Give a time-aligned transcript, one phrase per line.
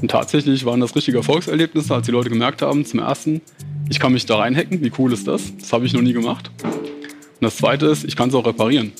[0.00, 3.40] Und tatsächlich waren das richtige Erfolgserlebnisse, als die Leute gemerkt haben, zum ersten,
[3.88, 5.56] ich kann mich da reinhacken, wie cool ist das?
[5.56, 6.50] Das habe ich noch nie gemacht.
[6.64, 8.92] Und das zweite ist, ich kann es auch reparieren.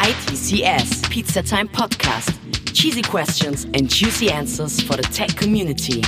[0.00, 2.32] ITCS Pizza Time Podcast.
[2.72, 6.00] Cheesy questions and juicy answers for the tech community.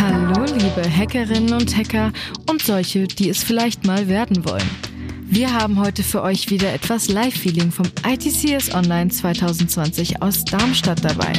[0.00, 2.12] Hallo, liebe Hackerinnen und Hacker
[2.48, 4.91] und solche, die es vielleicht mal werden wollen.
[5.34, 11.32] Wir haben heute für euch wieder etwas Live-Feeling vom ITCS Online 2020 aus Darmstadt dabei.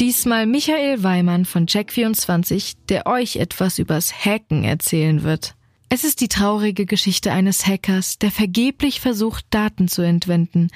[0.00, 5.56] Diesmal Michael Weimann von Check24, der euch etwas übers Hacken erzählen wird.
[5.90, 10.68] Es ist die traurige Geschichte eines Hackers, der vergeblich versucht, Daten zu entwenden.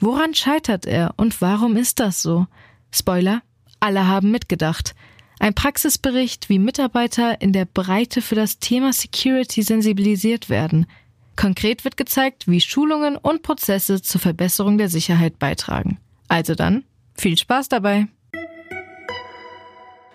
[0.00, 2.46] Woran scheitert er und warum ist das so?
[2.90, 3.42] Spoiler,
[3.78, 4.94] alle haben mitgedacht.
[5.42, 10.86] Ein Praxisbericht, wie Mitarbeiter in der Breite für das Thema Security sensibilisiert werden.
[11.34, 15.98] Konkret wird gezeigt, wie Schulungen und Prozesse zur Verbesserung der Sicherheit beitragen.
[16.28, 16.84] Also dann,
[17.16, 18.06] viel Spaß dabei!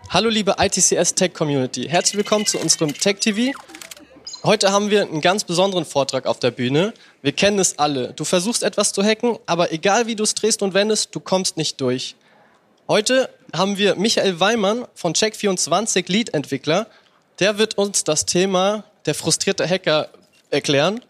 [0.07, 3.51] Hallo liebe ITCS Tech Community, herzlich willkommen zu unserem Tech TV.
[4.45, 6.93] Heute haben wir einen ganz besonderen Vortrag auf der Bühne.
[7.21, 8.13] Wir kennen es alle.
[8.13, 11.57] Du versuchst etwas zu hacken, aber egal wie du es drehst und wendest, du kommst
[11.57, 12.15] nicht durch.
[12.87, 16.87] Heute haben wir Michael Weimann von Check24, Lead-Entwickler.
[17.39, 20.09] Der wird uns das Thema der frustrierte Hacker
[20.49, 21.01] erklären.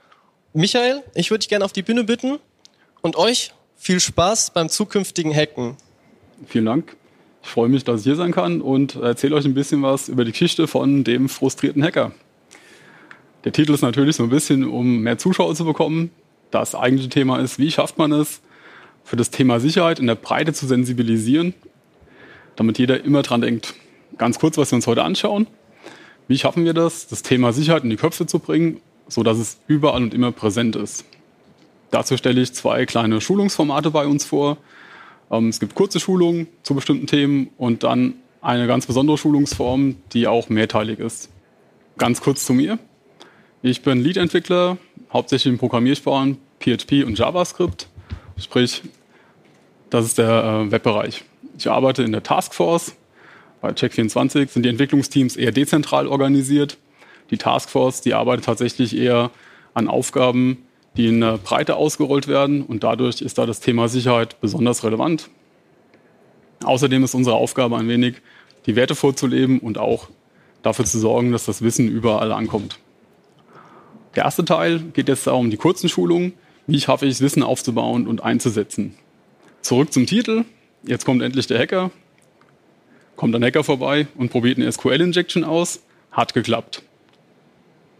[0.53, 2.39] Michael, ich würde dich gerne auf die Bühne bitten
[3.01, 5.77] und euch viel Spaß beim zukünftigen Hacken.
[6.47, 6.95] Vielen Dank.
[7.43, 10.25] Ich freue mich, dass ich hier sein kann und erzähle euch ein bisschen was über
[10.25, 12.11] die Geschichte von dem frustrierten Hacker.
[13.43, 16.11] Der Titel ist natürlich so ein bisschen, um mehr Zuschauer zu bekommen.
[16.51, 18.41] Das eigentliche Thema ist, wie schafft man es,
[19.03, 21.53] für das Thema Sicherheit in der Breite zu sensibilisieren,
[22.57, 23.73] damit jeder immer dran denkt.
[24.17, 25.47] Ganz kurz, was wir uns heute anschauen.
[26.27, 29.59] Wie schaffen wir das, das Thema Sicherheit in die Köpfe zu bringen, so dass es
[29.67, 31.05] überall und immer präsent ist?
[31.91, 34.57] Dazu stelle ich zwei kleine Schulungsformate bei uns vor.
[35.31, 40.27] Ähm, es gibt kurze Schulungen zu bestimmten Themen und dann eine ganz besondere Schulungsform, die
[40.27, 41.29] auch mehrteilig ist.
[41.97, 42.77] Ganz kurz zu mir.
[43.61, 44.77] Ich bin Lead-Entwickler,
[45.11, 47.87] hauptsächlich in Programmiersprachen PHP und JavaScript.
[48.37, 48.83] Sprich,
[49.89, 51.23] das ist der äh, Webbereich.
[51.57, 52.95] Ich arbeite in der Taskforce.
[53.61, 56.77] Bei Check24 sind die Entwicklungsteams eher dezentral organisiert.
[57.31, 59.31] Die Taskforce, die arbeitet tatsächlich eher
[59.73, 64.39] an Aufgaben, die in der Breite ausgerollt werden und dadurch ist da das Thema Sicherheit
[64.39, 65.29] besonders relevant.
[66.63, 68.15] Außerdem ist unsere Aufgabe ein wenig,
[68.65, 70.09] die Werte vorzuleben und auch
[70.61, 72.79] dafür zu sorgen, dass das Wissen überall ankommt.
[74.15, 76.33] Der erste Teil geht jetzt darum, die kurzen Schulungen.
[76.65, 78.95] Wie schaffe ich Wissen aufzubauen und einzusetzen?
[79.61, 80.43] Zurück zum Titel.
[80.87, 81.91] Jetzt kommt endlich der Hacker.
[83.17, 85.81] Kommt ein Hacker vorbei und probiert eine SQL-Injection aus.
[86.11, 86.81] Hat geklappt.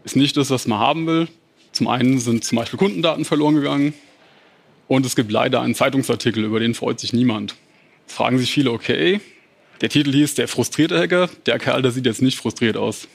[0.04, 1.28] Ist nicht das, was man haben will.
[1.72, 3.92] Zum einen sind zum Beispiel Kundendaten verloren gegangen.
[4.86, 7.56] Und es gibt leider einen Zeitungsartikel, über den freut sich niemand.
[8.06, 9.20] Jetzt fragen sich viele, okay,
[9.82, 11.28] der Titel hieß Der frustrierte Hacker.
[11.44, 13.06] Der Kerl, der sieht jetzt nicht frustriert aus.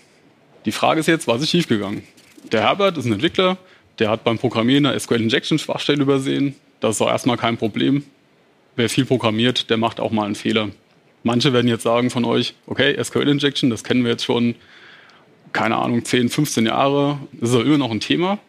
[0.66, 2.03] Die Frage ist jetzt, was ist schiefgegangen?
[2.51, 3.57] Der Herbert ist ein Entwickler,
[3.97, 6.53] der hat beim Programmieren eine SQL-Injection-Schwachstelle übersehen.
[6.79, 8.03] Das ist auch erstmal kein Problem
[8.75, 10.69] wer viel programmiert, der macht auch mal einen Fehler.
[11.23, 14.56] Manche werden jetzt sagen von euch, okay, SQL Injection, das kennen wir jetzt schon,
[15.53, 18.39] keine Ahnung, 10, 15 Jahre, das ist ja immer noch ein Thema.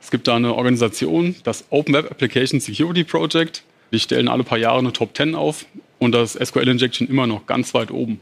[0.00, 3.64] Es gibt da eine Organisation, das Open Web Application Security Project.
[3.90, 5.66] Die stellen alle paar Jahre eine Top 10 auf
[5.98, 8.20] und das SQL Injection immer noch ganz weit oben.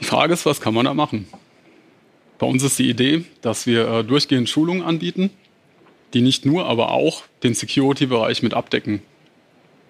[0.00, 1.26] Die Frage ist, was kann man da machen?
[2.38, 5.28] Bei uns ist die Idee, dass wir äh, durchgehend Schulungen anbieten,
[6.14, 9.02] die nicht nur, aber auch den Security-Bereich mit abdecken.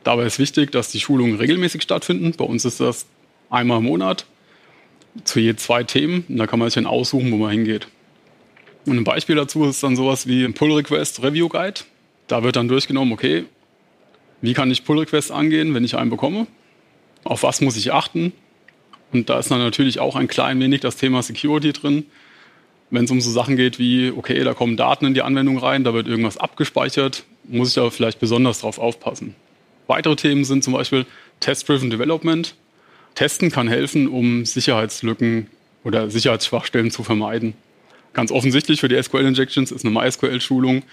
[0.05, 2.33] Dabei ist wichtig, dass die Schulungen regelmäßig stattfinden.
[2.37, 3.06] Bei uns ist das
[3.50, 4.27] einmal im Monat
[5.25, 6.25] zu je zwei Themen.
[6.28, 7.88] Und da kann man sich dann aussuchen, wo man hingeht.
[8.87, 11.81] Und ein Beispiel dazu ist dann sowas wie ein Pull Request Review Guide.
[12.28, 13.44] Da wird dann durchgenommen, okay,
[14.41, 16.47] wie kann ich Pull Requests angehen, wenn ich einen bekomme?
[17.25, 18.32] Auf was muss ich achten?
[19.12, 22.06] Und da ist dann natürlich auch ein klein wenig das Thema Security drin.
[22.91, 25.84] Wenn es um so Sachen geht wie, okay, da kommen Daten in die Anwendung rein,
[25.84, 29.35] da wird irgendwas abgespeichert, muss ich da vielleicht besonders drauf aufpassen.
[29.90, 31.04] Weitere Themen sind zum Beispiel
[31.40, 32.54] Test-Driven Development.
[33.16, 35.48] Testen kann helfen, um Sicherheitslücken
[35.82, 37.54] oder Sicherheitsschwachstellen zu vermeiden.
[38.12, 40.84] Ganz offensichtlich für die SQL-Injections ist eine MySQL-Schulung,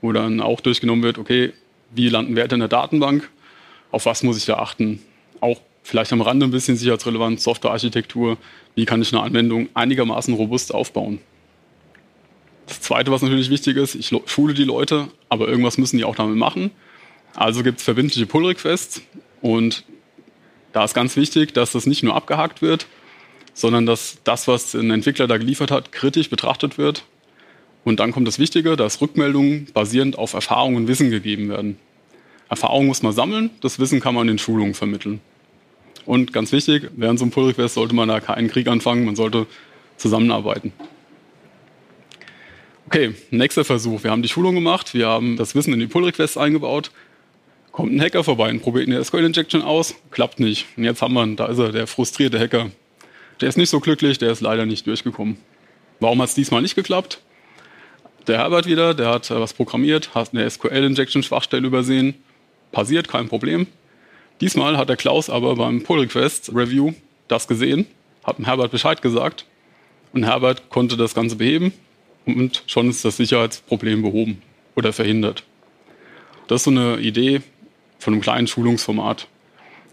[0.00, 1.54] wo dann auch durchgenommen wird, okay,
[1.90, 3.28] wie landen Werte in der Datenbank,
[3.90, 5.02] auf was muss ich da achten.
[5.40, 8.38] Auch vielleicht am Rande ein bisschen sicherheitsrelevant, Softwarearchitektur,
[8.76, 11.18] wie kann ich eine Anwendung einigermaßen robust aufbauen.
[12.68, 16.14] Das Zweite, was natürlich wichtig ist, ich schule die Leute, aber irgendwas müssen die auch
[16.14, 16.70] damit machen.
[17.36, 19.02] Also gibt es verbindliche Pull-Requests
[19.42, 19.84] und
[20.72, 22.86] da ist ganz wichtig, dass das nicht nur abgehakt wird,
[23.52, 27.04] sondern dass das, was ein Entwickler da geliefert hat, kritisch betrachtet wird
[27.86, 31.78] Und dann kommt das Wichtige, dass Rückmeldungen basierend auf Erfahrung und Wissen gegeben werden.
[32.48, 35.20] Erfahrung muss man sammeln, das Wissen kann man in Schulungen vermitteln.
[36.04, 39.46] Und ganz wichtig, während so einem Pull-Request sollte man da keinen Krieg anfangen, man sollte
[39.98, 40.72] zusammenarbeiten.
[42.86, 44.02] Okay, nächster Versuch.
[44.02, 46.90] Wir haben die Schulung gemacht, wir haben das Wissen in die Pull-Requests eingebaut.
[47.76, 50.64] Kommt ein Hacker vorbei und probiert eine SQL-Injection aus, klappt nicht.
[50.78, 52.70] Und jetzt haben wir ihn, da ist er, der frustrierte Hacker.
[53.42, 55.36] Der ist nicht so glücklich, der ist leider nicht durchgekommen.
[56.00, 57.20] Warum hat es diesmal nicht geklappt?
[58.28, 62.14] Der Herbert wieder, der hat was programmiert, hat eine SQL-Injection-Schwachstelle übersehen.
[62.72, 63.66] Passiert, kein Problem.
[64.40, 66.94] Diesmal hat der Klaus aber beim Pull-Request-Review
[67.28, 67.84] das gesehen,
[68.24, 69.44] hat dem Herbert Bescheid gesagt
[70.14, 71.74] und Herbert konnte das Ganze beheben
[72.24, 74.40] und schon ist das Sicherheitsproblem behoben
[74.76, 75.44] oder verhindert.
[76.46, 77.42] Das ist so eine Idee
[77.98, 79.28] von einem kleinen Schulungsformat.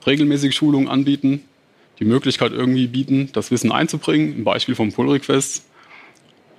[0.05, 1.43] Regelmäßig Schulungen anbieten,
[1.99, 5.63] die Möglichkeit irgendwie bieten, das Wissen einzubringen, im Beispiel vom Pull-Request.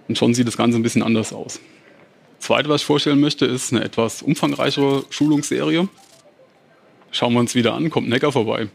[0.08, 1.60] Und schon sieht das Ganze ein bisschen anders aus.
[2.38, 5.88] Zweite, was ich vorstellen möchte, ist eine etwas umfangreichere Schulungsserie.
[7.10, 8.68] Schauen wir uns wieder an, kommt ein Hacker vorbei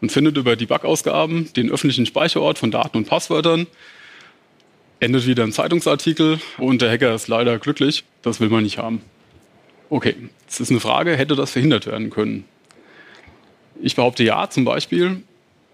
[0.00, 3.66] und findet über die Bug-Ausgaben den öffentlichen Speicherort von Daten und Passwörtern,
[5.00, 8.04] endet wieder im Zeitungsartikel und der Hacker ist leider glücklich.
[8.22, 9.02] Das will man nicht haben.
[9.90, 12.44] Okay, jetzt ist eine Frage, hätte das verhindert werden können?
[13.80, 15.22] Ich behaupte ja, zum Beispiel,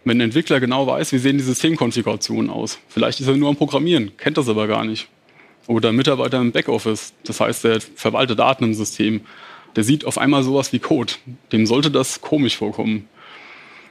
[0.04, 2.78] wenn ein Entwickler genau weiß, wie sehen die Systemkonfigurationen aus.
[2.88, 5.08] Vielleicht ist er nur am Programmieren, kennt das aber gar nicht.
[5.66, 9.22] Oder ein Mitarbeiter im Backoffice, das heißt, der verwaltet Daten im System.
[9.74, 11.14] Der sieht auf einmal sowas wie Code.
[11.50, 13.08] Dem sollte das komisch vorkommen.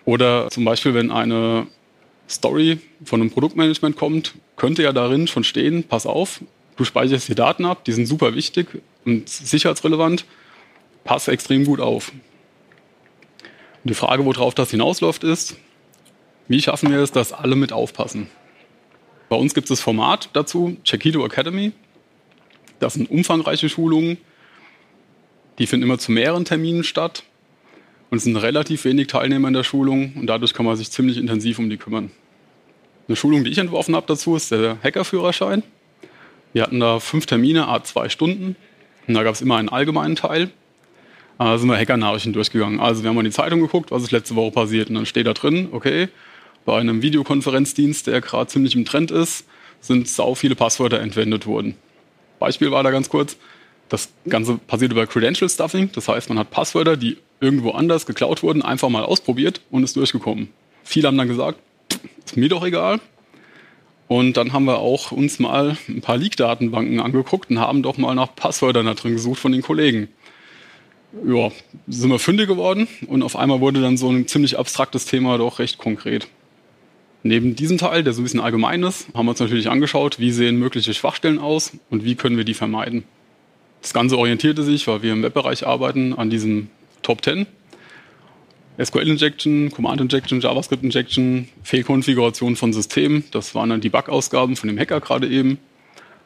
[0.05, 1.67] Oder zum Beispiel, wenn eine
[2.29, 6.39] Story von einem Produktmanagement kommt, könnte ja darin schon stehen, pass auf,
[6.77, 10.25] du speicherst die Daten ab, die sind super wichtig und sicherheitsrelevant,
[11.03, 12.11] pass extrem gut auf.
[13.83, 15.57] Und die Frage, worauf das hinausläuft, ist,
[16.47, 18.27] wie schaffen wir es, dass alle mit aufpassen?
[19.29, 21.71] Bei uns gibt es das Format dazu, Checkito Academy.
[22.79, 24.17] Das sind umfangreiche Schulungen,
[25.57, 27.23] die finden immer zu mehreren Terminen statt.
[28.09, 31.17] Und es sind relativ wenig Teilnehmer in der Schulung und dadurch kann man sich ziemlich
[31.17, 32.11] intensiv um die kümmern.
[33.07, 35.63] Eine Schulung, die ich entworfen habe dazu, ist der Hackerführerschein.
[36.53, 38.55] Wir hatten da fünf Termine, a zwei Stunden.
[39.07, 40.49] Und da gab es immer einen allgemeinen Teil.
[41.37, 42.79] Da sind wir Hacker-Nachrichten durchgegangen.
[42.79, 44.89] Also wir haben mal in die Zeitung geguckt, was ist letzte Woche passiert.
[44.89, 46.07] Und dann steht da drin, okay,
[46.65, 49.45] bei einem Videokonferenzdienst, der gerade ziemlich im Trend ist,
[49.81, 51.75] sind sau viele Passwörter entwendet worden.
[52.39, 53.37] Beispiel war da ganz kurz,
[53.89, 55.89] das Ganze passiert über Credential Stuffing.
[55.93, 59.95] Das heißt, man hat Passwörter, die irgendwo anders geklaut wurden, einfach mal ausprobiert und ist
[59.95, 60.49] durchgekommen.
[60.83, 61.59] Viele haben dann gesagt,
[62.25, 62.99] ist mir doch egal.
[64.13, 68.13] Und dann haben wir auch uns mal ein paar Leak-Datenbanken angeguckt und haben doch mal
[68.13, 70.07] nach Passwörtern da drin gesucht von den Kollegen.
[71.25, 71.51] Ja,
[71.87, 75.57] sind wir fündig geworden und auf einmal wurde dann so ein ziemlich abstraktes Thema doch
[75.57, 76.27] recht konkret.
[77.23, 80.29] Neben diesem Teil, der so ein bisschen allgemein ist, haben wir uns natürlich angeschaut, wie
[80.29, 83.05] sehen mögliche Schwachstellen aus und wie können wir die vermeiden.
[83.81, 86.69] Das Ganze orientierte sich, weil wir im Webbereich arbeiten, an diesem
[87.01, 87.47] Top 10
[88.81, 93.23] SQL Injection, Command Injection, JavaScript Injection, Fehlkonfiguration von Systemen.
[93.31, 95.59] Das waren dann die Bug-Ausgaben von dem Hacker gerade eben.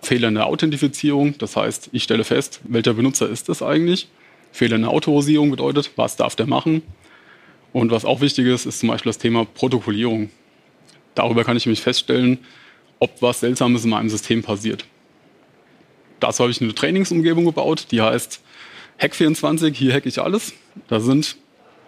[0.01, 4.07] Fehler in der Authentifizierung, das heißt, ich stelle fest, welcher Benutzer ist das eigentlich.
[4.51, 6.83] Fehler in der Autorisierung bedeutet, was darf der machen.
[7.73, 10.29] Und was auch wichtig ist, ist zum Beispiel das Thema Protokollierung.
[11.15, 12.39] Darüber kann ich mich feststellen,
[12.99, 14.85] ob was Seltsames in meinem System passiert.
[16.19, 18.41] Dazu habe ich eine Trainingsumgebung gebaut, die heißt
[18.99, 20.53] Hack24, hier hack ich alles.
[20.87, 21.35] Da sind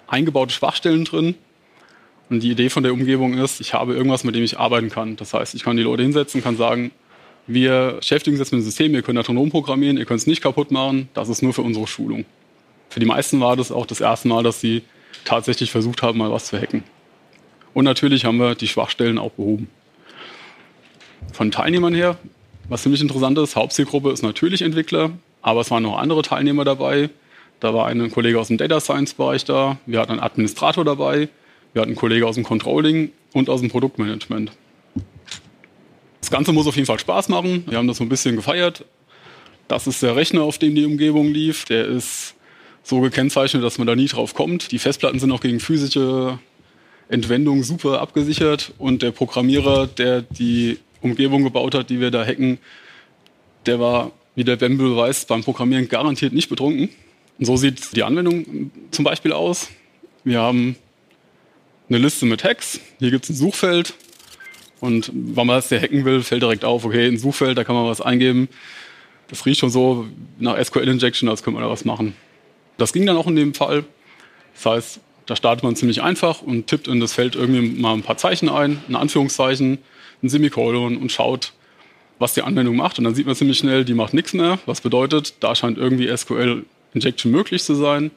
[0.09, 1.35] eingebaute Schwachstellen drin.
[2.29, 5.15] Und die Idee von der Umgebung ist, ich habe irgendwas, mit dem ich arbeiten kann.
[5.15, 6.91] Das heißt, ich kann die Leute hinsetzen, kann sagen,
[7.47, 10.41] wir beschäftigen uns jetzt mit dem System, ihr könnt autonom programmieren, ihr könnt es nicht
[10.41, 12.25] kaputt machen, das ist nur für unsere Schulung.
[12.89, 14.83] Für die meisten war das auch das erste Mal, dass sie
[15.25, 16.83] tatsächlich versucht haben, mal was zu hacken.
[17.73, 19.67] Und natürlich haben wir die Schwachstellen auch behoben.
[21.33, 22.17] Von Teilnehmern her,
[22.67, 25.11] was ziemlich interessant ist, Hauptzielgruppe ist natürlich Entwickler,
[25.41, 27.09] aber es waren noch andere Teilnehmer dabei,
[27.59, 31.29] da war ein Kollege aus dem Data Science Bereich da, wir hatten einen Administrator dabei,
[31.73, 34.51] wir hatten einen Kollege aus dem Controlling und aus dem Produktmanagement.
[36.21, 37.63] Das Ganze muss auf jeden Fall Spaß machen.
[37.67, 38.85] Wir haben das so ein bisschen gefeiert.
[39.67, 41.65] Das ist der Rechner, auf dem die Umgebung lief.
[41.65, 42.35] Der ist
[42.83, 44.71] so gekennzeichnet, dass man da nie drauf kommt.
[44.71, 46.39] Die Festplatten sind auch gegen physische
[47.07, 48.73] Entwendungen super abgesichert.
[48.77, 52.57] Und der Programmierer, der die Umgebung gebaut hat, die wir da hacken,
[53.65, 56.89] der war, wie der Bamble weiß, beim Programmieren garantiert nicht betrunken.
[57.41, 59.69] So sieht die Anwendung zum Beispiel aus.
[60.25, 60.75] Wir haben
[61.88, 62.81] eine Liste mit Hacks.
[63.00, 63.93] Hier gibt es ein Suchfeld.
[64.81, 67.75] Und wenn man das hier hacken will, fällt direkt auf, okay, ein Suchfeld, da kann
[67.75, 68.50] man was eingeben.
[69.29, 70.05] Das riecht schon so
[70.38, 72.13] nach SQL-Injection, als könnte man da was machen.
[72.77, 73.86] Das ging dann auch in dem Fall.
[74.55, 78.03] Das heißt, da startet man ziemlich einfach und tippt in das Feld irgendwie mal ein
[78.03, 79.77] paar Zeichen ein, ein Anführungszeichen,
[80.24, 81.53] ein Semikolon und schaut,
[82.17, 82.98] was die Anwendung macht.
[82.98, 84.60] Und dann sieht man ziemlich schnell, die macht nichts mehr.
[84.65, 88.12] Was bedeutet, da scheint irgendwie SQL Injection möglich zu sein.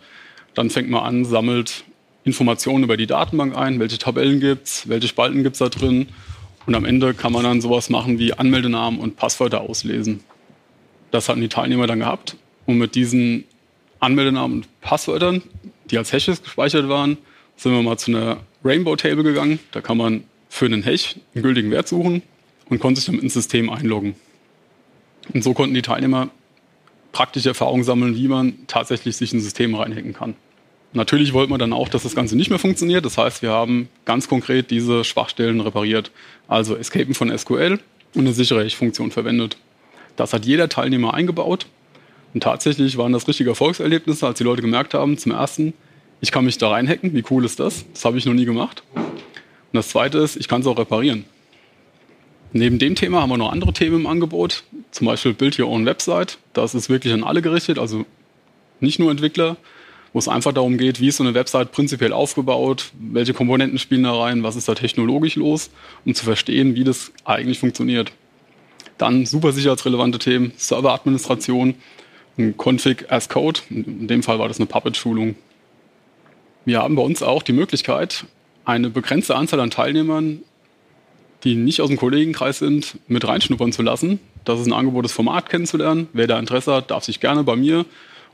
[0.55, 1.85] Dann fängt man an, sammelt
[2.25, 6.09] Informationen über die Datenbank ein, welche Tabellen gibt's, welche Spalten gibt's da drin.
[6.67, 10.21] Und am Ende kann man dann sowas machen wie Anmeldenamen und Passwörter auslesen.
[11.11, 12.37] Das hatten die Teilnehmer dann gehabt.
[12.67, 13.45] Und mit diesen
[13.99, 15.43] Anmeldenamen und Passwörtern,
[15.91, 17.19] die als Hashes gespeichert waren,
[17.57, 19.59] sind wir mal zu einer Rainbow Table gegangen.
[19.73, 22.23] Da kann man für einen Hash einen gültigen Wert suchen
[22.69, 24.14] und konnte sich dann ins System einloggen.
[25.33, 26.31] Und so konnten die Teilnehmer
[27.12, 30.35] praktische Erfahrungen sammeln, wie man tatsächlich sich in ein System reinhacken kann.
[30.95, 33.04] Natürlich wollte man dann auch, dass das Ganze nicht mehr funktioniert.
[33.04, 36.11] Das heißt, wir haben ganz konkret diese Schwachstellen repariert.
[36.49, 37.78] Also Escapen von SQL
[38.14, 39.57] und eine sichere Hash-Funktion verwendet.
[40.16, 41.66] Das hat jeder Teilnehmer eingebaut.
[42.35, 45.73] Und tatsächlich waren das richtige Erfolgserlebnisse, als die Leute gemerkt haben, zum ersten,
[46.21, 47.14] ich kann mich da reinhacken.
[47.14, 47.85] Wie cool ist das?
[47.92, 48.83] Das habe ich noch nie gemacht.
[48.95, 49.04] Und
[49.73, 51.25] das zweite ist, ich kann es auch reparieren.
[52.54, 55.87] Neben dem Thema haben wir noch andere Themen im Angebot, zum Beispiel Build Your Own
[55.87, 56.38] Website.
[56.52, 58.04] Das ist wirklich an alle gerichtet, also
[58.80, 59.56] nicht nur Entwickler,
[60.12, 64.02] wo es einfach darum geht, wie ist so eine Website prinzipiell aufgebaut, welche Komponenten spielen
[64.02, 65.71] da rein, was ist da technologisch los,
[66.04, 68.12] um zu verstehen, wie das eigentlich funktioniert.
[68.99, 71.76] Dann super sicherheitsrelevante Themen, Serveradministration,
[72.59, 73.61] Config as Code.
[73.71, 75.37] In dem Fall war das eine Puppet-Schulung.
[76.66, 78.26] Wir haben bei uns auch die Möglichkeit,
[78.66, 80.42] eine begrenzte Anzahl an Teilnehmern
[81.44, 84.20] die nicht aus dem Kollegenkreis sind, mit reinschnuppern zu lassen.
[84.44, 86.08] Das ist ein Angebot, das Format kennenzulernen.
[86.12, 87.84] Wer da Interesse hat, darf sich gerne bei mir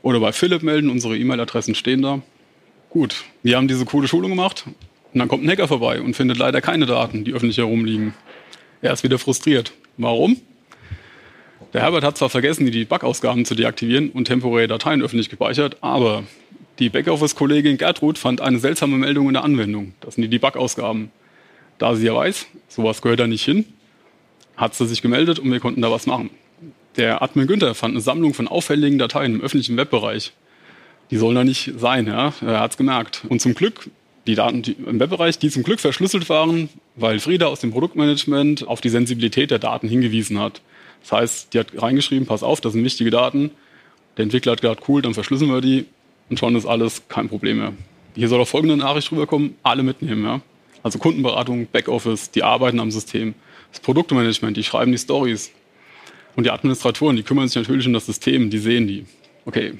[0.01, 0.89] oder bei Philipp melden.
[0.89, 2.21] Unsere E-Mail-Adressen stehen da.
[2.89, 4.65] Gut, wir haben diese coole Schulung gemacht
[5.13, 8.13] und dann kommt ein Hacker vorbei und findet leider keine Daten, die öffentlich herumliegen.
[8.81, 9.73] Er ist wieder frustriert.
[9.97, 10.37] Warum?
[11.73, 16.23] Der Herbert hat zwar vergessen, die Debug-Ausgaben zu deaktivieren und temporäre Dateien öffentlich gespeichert, aber
[16.79, 19.93] die Backoffice-Kollegin Gertrud fand eine seltsame Meldung in der Anwendung.
[19.99, 21.11] Das sind die Debug-Ausgaben.
[21.79, 23.65] Da sie ja weiß, sowas gehört da nicht hin,
[24.55, 26.29] hat sie sich gemeldet und wir konnten da was machen.
[26.97, 30.33] Der Admin Günther fand eine Sammlung von auffälligen Dateien im öffentlichen Webbereich.
[31.11, 32.33] Die sollen da nicht sein, ja.
[32.41, 33.23] Er hat es gemerkt.
[33.29, 33.89] Und zum Glück,
[34.27, 38.67] die Daten die im Webbereich, die zum Glück verschlüsselt waren, weil Frieda aus dem Produktmanagement
[38.67, 40.61] auf die Sensibilität der Daten hingewiesen hat.
[41.01, 43.51] Das heißt, die hat reingeschrieben, pass auf, das sind wichtige Daten.
[44.17, 45.85] Der Entwickler hat gesagt, cool, dann verschlüsseln wir die
[46.29, 47.73] und schon ist alles kein Problem mehr.
[48.15, 50.41] Hier soll auch folgende Nachricht rüberkommen, alle mitnehmen, ja.
[50.83, 53.33] Also Kundenberatung, Backoffice, die arbeiten am System.
[53.71, 55.51] Das Produktmanagement, die schreiben die Stories.
[56.35, 59.05] Und die Administratoren, die kümmern sich natürlich um das System, die sehen die.
[59.45, 59.71] Okay.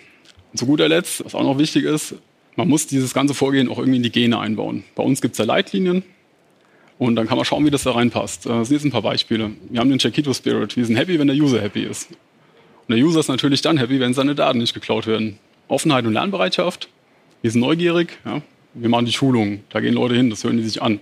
[0.52, 2.16] Und zu guter Letzt, was auch noch wichtig ist,
[2.56, 4.84] man muss dieses ganze Vorgehen auch irgendwie in die Gene einbauen.
[4.96, 6.04] Bei uns gibt es ja Leitlinien
[6.98, 8.48] und dann kann man schauen, wie das da reinpasst.
[8.48, 9.52] Das sind jetzt ein paar Beispiele.
[9.70, 10.76] Wir haben den Chiquito Spirit.
[10.76, 12.10] Wir sind happy, wenn der User happy ist.
[12.10, 15.38] Und der User ist natürlich dann happy, wenn seine Daten nicht geklaut werden.
[15.70, 16.90] Offenheit und Lernbereitschaft.
[17.42, 18.18] Wir sind neugierig.
[18.26, 18.42] Ja
[18.74, 21.00] wir machen die Schulungen, da gehen Leute hin, das hören die sich an.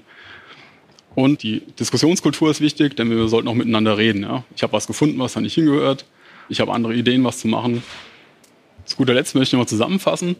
[1.15, 4.21] Und die Diskussionskultur ist wichtig, denn wir sollten auch miteinander reden.
[4.21, 4.43] Ja?
[4.55, 6.05] Ich habe was gefunden, was da nicht hingehört.
[6.47, 7.81] Ich habe andere Ideen, was zu machen.
[8.85, 10.35] Zu guter Letzt möchte ich noch zusammenfassen,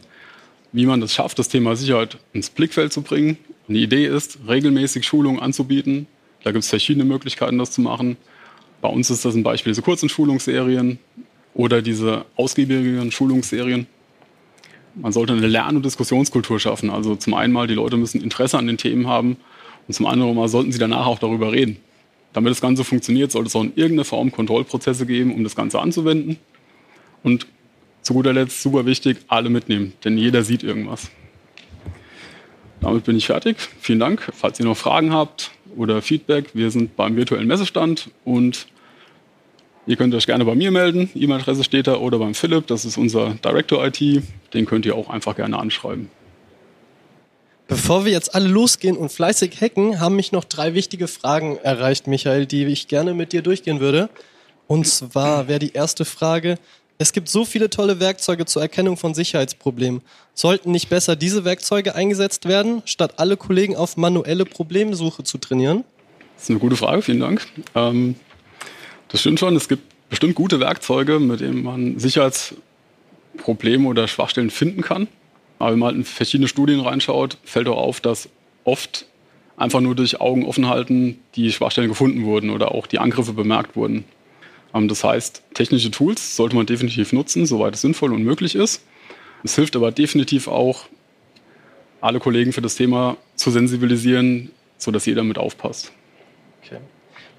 [0.72, 3.38] wie man das schafft, das Thema Sicherheit ins Blickfeld zu bringen.
[3.66, 6.06] Und die Idee ist, regelmäßig Schulungen anzubieten.
[6.44, 8.16] Da gibt es verschiedene Möglichkeiten, das zu machen.
[8.80, 11.00] Bei uns ist das ein Beispiel diese kurzen Schulungsserien
[11.54, 13.88] oder diese ausgiebigen Schulungsserien.
[15.00, 16.90] Man sollte eine Lern- und Diskussionskultur schaffen.
[16.90, 19.36] Also zum einen mal, die Leute müssen Interesse an den Themen haben
[19.86, 21.78] und zum anderen mal sollten sie danach auch darüber reden.
[22.32, 25.80] Damit das Ganze funktioniert, sollte es auch in irgendeiner Form Kontrollprozesse geben, um das Ganze
[25.80, 26.36] anzuwenden.
[27.22, 27.46] Und
[28.02, 31.10] zu guter Letzt, super wichtig, alle mitnehmen, denn jeder sieht irgendwas.
[32.80, 33.56] Damit bin ich fertig.
[33.80, 34.30] Vielen Dank.
[34.32, 38.66] Falls ihr noch Fragen habt oder Feedback, wir sind beim virtuellen Messestand und
[39.88, 41.08] Ihr könnt euch gerne bei mir melden.
[41.14, 44.22] E-Mail-Adresse steht da oder beim Philipp, das ist unser Director IT.
[44.52, 46.10] Den könnt ihr auch einfach gerne anschreiben.
[47.68, 52.06] Bevor wir jetzt alle losgehen und fleißig hacken, haben mich noch drei wichtige Fragen erreicht,
[52.06, 54.10] Michael, die ich gerne mit dir durchgehen würde.
[54.66, 56.58] Und zwar wäre die erste Frage,
[56.98, 60.02] es gibt so viele tolle Werkzeuge zur Erkennung von Sicherheitsproblemen.
[60.34, 65.84] Sollten nicht besser diese Werkzeuge eingesetzt werden, statt alle Kollegen auf manuelle Problemsuche zu trainieren?
[66.34, 67.46] Das ist eine gute Frage, vielen Dank.
[67.74, 68.16] Ähm,
[69.08, 69.56] das stimmt schon.
[69.56, 75.08] Es gibt bestimmt gute Werkzeuge, mit denen man Sicherheitsprobleme oder Schwachstellen finden kann.
[75.58, 78.28] Aber wenn man halt in verschiedene Studien reinschaut, fällt auch auf, dass
[78.64, 79.06] oft
[79.56, 83.76] einfach nur durch Augen offen halten die Schwachstellen gefunden wurden oder auch die Angriffe bemerkt
[83.76, 84.04] wurden.
[84.74, 88.84] Ähm, das heißt, technische Tools sollte man definitiv nutzen, soweit es sinnvoll und möglich ist.
[89.42, 90.88] Es hilft aber definitiv auch,
[92.00, 95.90] alle Kollegen für das Thema zu sensibilisieren, sodass jeder mit aufpasst.
[96.62, 96.78] Okay.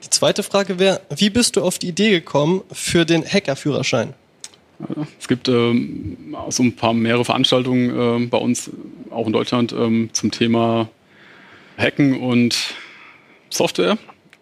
[0.03, 4.13] Die zweite Frage wäre, wie bist du auf die Idee gekommen für den Hackerführerschein?
[5.19, 8.71] Es gibt ähm, so ein paar mehrere Veranstaltungen äh, bei uns,
[9.09, 10.89] auch in Deutschland, ähm, zum Thema
[11.77, 12.75] Hacken und
[13.49, 13.97] Software.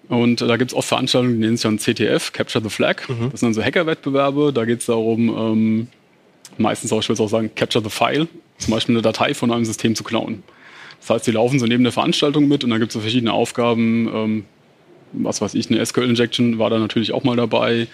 [0.10, 3.10] Und da gibt es oft Veranstaltungen, die nennen sich dann CTF, Capture the Flag.
[3.10, 3.32] Mhm.
[3.32, 4.54] Das sind dann so Hacker-Wettbewerbe.
[4.54, 5.88] Da geht es darum, ähm,
[6.58, 8.28] meistens auch, ich würde auch sagen, Capture the File,
[8.60, 10.44] zum Beispiel eine Datei von einem System zu klauen.
[11.02, 13.34] Das heißt, die laufen so neben der Veranstaltung mit und dann gibt es so verschiedene
[13.34, 14.08] Aufgaben.
[14.14, 14.46] Ähm,
[15.14, 17.88] was weiß ich, eine SQL-Injection war da natürlich auch mal dabei.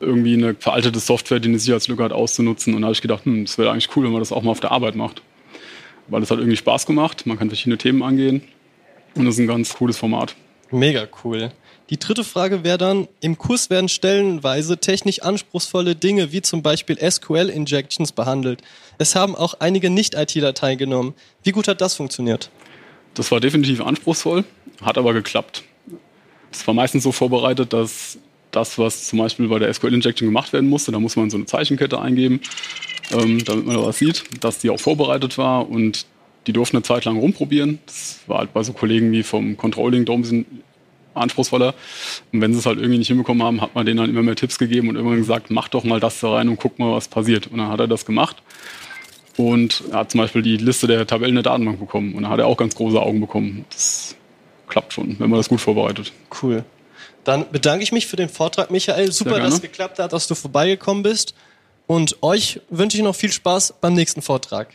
[0.00, 2.74] Irgendwie eine veraltete Software, die eine Sicherheitslücke hat, auszunutzen.
[2.74, 4.50] Und da habe ich gedacht, hm, das wäre eigentlich cool, wenn man das auch mal
[4.50, 5.22] auf der Arbeit macht.
[6.08, 8.42] Weil es hat irgendwie Spaß gemacht, man kann verschiedene Themen angehen
[9.14, 10.34] und das ist ein ganz cooles Format.
[10.70, 11.52] Mega cool.
[11.90, 16.96] Die dritte Frage wäre dann, im Kurs werden stellenweise technisch anspruchsvolle Dinge wie zum Beispiel
[16.98, 18.62] SQL-Injections behandelt.
[18.98, 21.14] Es haben auch einige Nicht-ITler teilgenommen.
[21.42, 22.50] Wie gut hat das funktioniert?
[23.14, 24.44] Das war definitiv anspruchsvoll,
[24.80, 25.64] hat aber geklappt.
[26.52, 28.18] Es war meistens so vorbereitet, dass
[28.50, 31.46] das, was zum Beispiel bei der SQL-Injection gemacht werden musste, da muss man so eine
[31.46, 32.40] Zeichenkette eingeben,
[33.10, 36.06] ähm, damit man da was sieht, dass die auch vorbereitet war und
[36.46, 37.78] die durften eine Zeit lang rumprobieren.
[37.86, 40.46] Das war halt bei so Kollegen wie vom Controlling ein bisschen
[41.14, 41.74] anspruchsvoller.
[42.32, 44.36] Und wenn sie es halt irgendwie nicht hinbekommen haben, hat man denen dann immer mehr
[44.36, 47.08] Tipps gegeben und immer gesagt, mach doch mal das da rein und guck mal, was
[47.08, 47.46] passiert.
[47.48, 48.42] Und dann hat er das gemacht.
[49.36, 52.14] Und er hat zum Beispiel die Liste der Tabellen der Datenbank bekommen.
[52.14, 53.64] Und dann hat er auch ganz große Augen bekommen.
[53.70, 54.16] Das
[54.72, 56.12] klappt schon, wenn man das gut vorbereitet.
[56.42, 56.64] Cool.
[57.24, 59.12] Dann bedanke ich mich für den Vortrag, Michael.
[59.12, 61.34] Super, dass es geklappt hat, dass du vorbeigekommen bist.
[61.86, 64.68] Und euch wünsche ich noch viel Spaß beim nächsten Vortrag.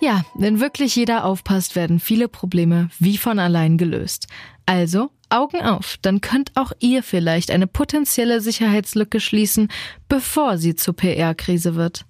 [0.00, 4.26] Ja, wenn wirklich jeder aufpasst, werden viele Probleme wie von allein gelöst.
[4.66, 9.68] Also Augen auf, dann könnt auch ihr vielleicht eine potenzielle Sicherheitslücke schließen,
[10.08, 12.04] bevor sie zur PR-Krise wird.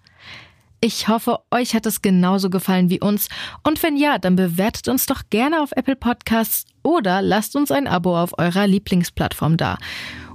[0.85, 3.29] Ich hoffe, euch hat es genauso gefallen wie uns.
[3.63, 7.87] Und wenn ja, dann bewertet uns doch gerne auf Apple Podcasts oder lasst uns ein
[7.87, 9.79] Abo auf eurer Lieblingsplattform da.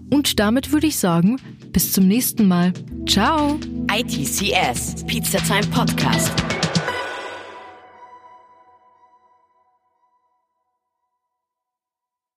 [0.10, 1.39] Und damit würde ich sagen,
[1.72, 2.74] bis zum nächsten Mal.
[3.08, 3.60] Ciao.
[3.94, 6.34] ITCS, Pizza Time Podcast.